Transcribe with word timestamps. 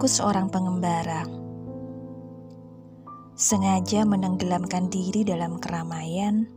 Aku 0.00 0.08
seorang 0.08 0.48
pengembara. 0.48 1.28
Sengaja 3.36 4.08
menenggelamkan 4.08 4.88
diri 4.88 5.28
dalam 5.28 5.60
keramaian, 5.60 6.48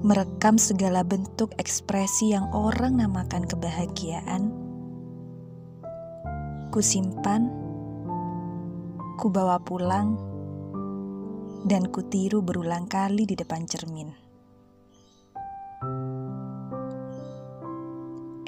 merekam 0.00 0.56
segala 0.56 1.04
bentuk 1.04 1.52
ekspresi 1.60 2.32
yang 2.32 2.48
orang 2.56 2.96
namakan 2.96 3.44
kebahagiaan. 3.44 4.56
Kusimpan, 6.72 7.52
kubawa 9.20 9.60
pulang, 9.60 10.16
dan 11.68 11.92
kutiru 11.92 12.40
berulang 12.40 12.88
kali 12.88 13.28
di 13.28 13.36
depan 13.36 13.68
cermin. 13.68 14.08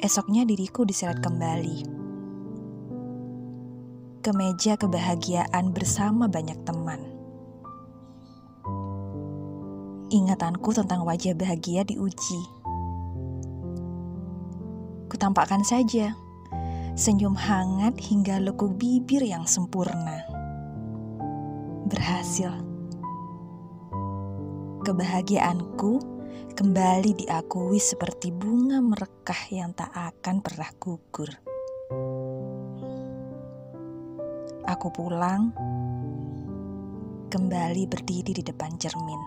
Esoknya 0.01 0.49
diriku 0.49 0.81
diseret 0.81 1.21
kembali 1.21 1.96
ke 4.27 4.35
meja 4.35 4.75
kebahagiaan 4.75 5.71
bersama 5.71 6.27
banyak 6.27 6.59
teman. 6.67 6.99
Ingatanku 10.11 10.75
tentang 10.75 11.07
wajah 11.07 11.31
bahagia 11.31 11.87
diuji. 11.87 12.41
Kutampakkan 15.07 15.63
saja 15.63 16.11
senyum 16.99 17.39
hangat 17.39 17.95
hingga 18.03 18.43
lekuk 18.43 18.75
bibir 18.75 19.23
yang 19.23 19.47
sempurna. 19.47 20.27
Berhasil. 21.87 22.51
Kebahagiaanku 24.83 26.03
kembali 26.51 27.15
diakui 27.15 27.79
seperti 27.79 28.35
bunga 28.35 28.83
merekah 28.83 29.55
yang 29.55 29.71
tak 29.71 29.95
akan 29.95 30.43
pernah 30.43 30.67
gugur. 30.75 31.31
Aku 34.67 34.91
pulang, 34.91 35.55
kembali 37.31 37.87
berdiri 37.87 38.35
di 38.35 38.43
depan 38.43 38.75
cermin. 38.75 39.21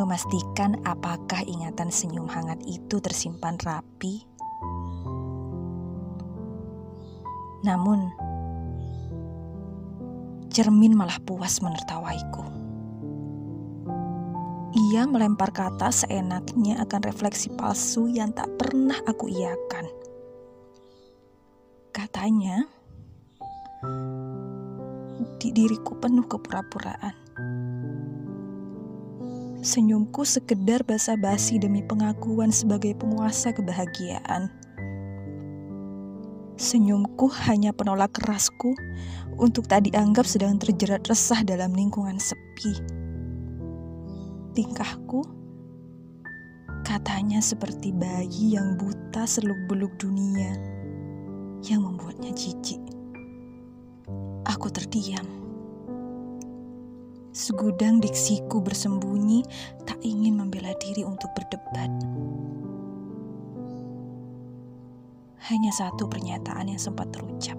Memastikan 0.00 0.80
apakah 0.88 1.44
ingatan 1.44 1.92
senyum 1.92 2.24
hangat 2.24 2.56
itu 2.64 3.04
tersimpan 3.04 3.60
rapi. 3.60 4.24
Namun, 7.68 8.08
cermin 10.48 10.96
malah 10.96 11.20
puas 11.20 11.60
menertawaiku. 11.60 12.48
Ia 14.72 15.04
melempar 15.04 15.52
kata 15.52 15.92
seenaknya 15.92 16.80
akan 16.80 17.00
refleksi 17.04 17.52
palsu 17.52 18.08
yang 18.08 18.32
tak 18.32 18.48
pernah 18.56 18.96
aku 19.04 19.28
iakan. 19.28 20.09
Katanya, 22.00 22.64
di 25.36 25.52
diriku 25.52 26.00
penuh 26.00 26.24
kepura-puraan. 26.24 27.12
Senyumku 29.60 30.24
sekedar 30.24 30.80
basa-basi 30.80 31.60
demi 31.60 31.84
pengakuan 31.84 32.56
sebagai 32.56 32.96
penguasa 32.96 33.52
kebahagiaan. 33.52 34.48
Senyumku 36.56 37.28
hanya 37.44 37.76
penolak 37.76 38.16
kerasku 38.16 38.72
untuk 39.36 39.68
tak 39.68 39.84
dianggap 39.84 40.24
sedang 40.24 40.56
terjerat 40.56 41.04
resah 41.04 41.44
dalam 41.44 41.76
lingkungan 41.76 42.16
sepi. 42.16 42.80
Tingkahku 44.56 45.20
katanya 46.80 47.44
seperti 47.44 47.92
bayi 47.92 48.56
yang 48.56 48.80
buta 48.80 49.28
seluk-beluk 49.28 49.92
dunia 50.00 50.79
yang 51.68 51.84
membuatnya 51.84 52.32
jijik. 52.32 52.80
Aku 54.48 54.72
terdiam. 54.72 55.26
Segudang 57.30 58.02
diksiku 58.02 58.58
bersembunyi, 58.58 59.44
tak 59.86 60.00
ingin 60.02 60.40
membela 60.40 60.74
diri 60.82 61.06
untuk 61.06 61.30
berdebat. 61.36 61.90
Hanya 65.50 65.72
satu 65.74 66.10
pernyataan 66.10 66.70
yang 66.70 66.80
sempat 66.80 67.10
terucap. 67.14 67.58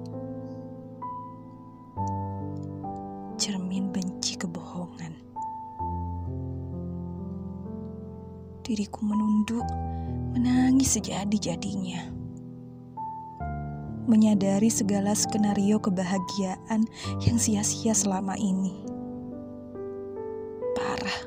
Cermin 3.40 3.90
benci 3.96 4.36
kebohongan. 4.38 5.14
Diriku 8.62 9.02
menunduk, 9.04 9.66
menangis 10.36 10.96
sejadi-jadinya 10.96 12.21
menyadari 14.10 14.70
segala 14.72 15.14
skenario 15.14 15.78
kebahagiaan 15.78 16.88
yang 17.22 17.38
sia-sia 17.38 17.94
selama 17.94 18.34
ini. 18.40 18.74
Parah. 20.74 21.20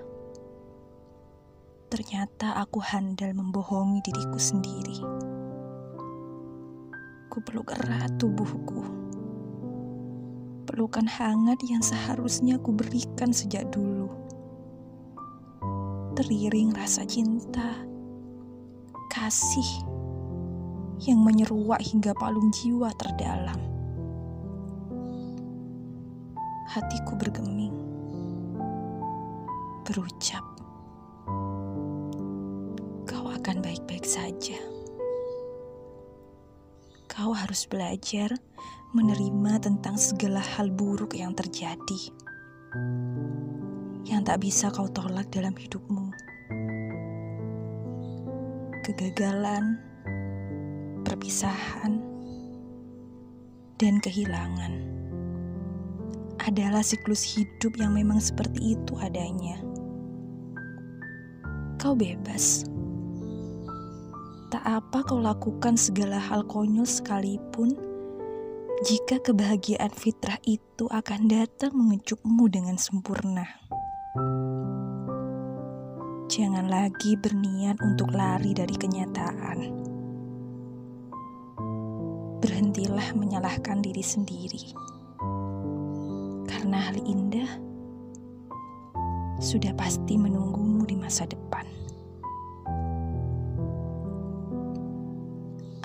Ternyata 1.95 2.59
aku 2.59 2.83
handal 2.83 3.39
membohongi 3.39 4.03
diriku 4.03 4.41
sendiri. 4.41 4.99
Ku 7.31 7.39
peluk 7.47 7.71
erat 7.71 8.19
tubuhku. 8.19 8.83
Pelukan 10.67 11.07
hangat 11.07 11.63
yang 11.71 11.87
seharusnya 11.87 12.59
ku 12.59 12.75
berikan 12.75 13.31
sejak 13.31 13.71
dulu. 13.71 14.11
Teriring 16.19 16.75
rasa 16.75 17.07
cinta, 17.07 17.79
kasih, 19.11 19.94
yang 21.03 21.19
menyeruak 21.19 21.83
hingga 21.83 22.15
palung 22.15 22.55
jiwa 22.55 22.95
terdalam. 22.95 23.59
Hatiku 26.71 27.19
bergeming, 27.19 27.75
berucap, 29.87 30.43
"Kau 33.07 33.27
akan 33.31 33.57
baik-baik 33.63 34.07
saja. 34.07 34.59
Kau 37.11 37.31
harus 37.31 37.67
belajar 37.71 38.35
menerima 38.91 39.63
tentang 39.63 39.95
segala 39.95 40.43
hal 40.43 40.71
buruk 40.71 41.15
yang 41.15 41.31
terjadi, 41.35 42.03
yang 44.11 44.27
tak 44.27 44.43
bisa 44.43 44.71
kau 44.75 44.91
tolak 44.91 45.31
dalam 45.31 45.55
hidupmu." 45.55 46.11
Kegagalan, 48.83 49.94
perpisahan, 51.25 52.05
dan 53.81 53.97
kehilangan 54.05 54.77
adalah 56.45 56.85
siklus 56.85 57.25
hidup 57.25 57.73
yang 57.81 57.97
memang 57.97 58.21
seperti 58.21 58.77
itu 58.77 58.93
adanya. 59.01 59.57
Kau 61.81 61.97
bebas. 61.97 62.69
Tak 64.53 64.69
apa 64.69 65.01
kau 65.09 65.17
lakukan 65.17 65.81
segala 65.81 66.21
hal 66.21 66.45
konyol 66.45 66.85
sekalipun, 66.85 67.73
jika 68.85 69.17
kebahagiaan 69.25 69.97
fitrah 69.97 70.37
itu 70.45 70.85
akan 70.93 71.25
datang 71.25 71.73
mengejutmu 71.73 72.53
dengan 72.53 72.77
sempurna. 72.77 73.49
Jangan 76.29 76.69
lagi 76.69 77.17
berniat 77.17 77.81
untuk 77.81 78.13
lari 78.13 78.53
dari 78.53 78.77
kenyataan 78.77 79.94
berhentilah 82.45 83.17
menyalahkan 83.17 83.81
diri 83.81 84.05
sendiri. 84.05 84.77
Karena 86.45 86.93
hal 86.93 87.01
indah 87.01 87.49
sudah 89.41 89.73
pasti 89.73 90.21
menunggumu 90.21 90.85
di 90.85 90.93
masa 90.93 91.25
depan. 91.25 91.65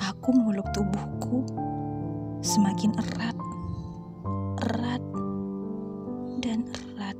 Aku 0.03 0.35
meluk 0.35 0.67
tubuhku 0.75 1.47
semakin 2.43 2.91
erat, 3.07 3.39
erat, 4.67 5.03
dan 6.43 6.67
erat. 6.75 7.15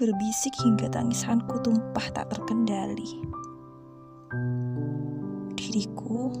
Berbisik 0.00 0.56
hingga 0.64 0.88
tangisanku 0.88 1.60
tumpah 1.60 2.08
tak 2.16 2.32
terkendali. 2.32 3.20
Diriku 5.60 6.32